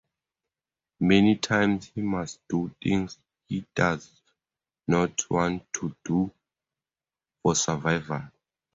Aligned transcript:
Many 1.01 1.35
times 1.35 1.91
he 1.93 2.01
must 2.01 2.39
do 2.49 2.71
things 2.83 3.19
he 3.47 3.67
does 3.75 4.09
not 4.87 5.29
want 5.29 5.71
to 5.73 5.95
do, 6.03 6.33
for 7.43 7.53
survival. 7.53 8.23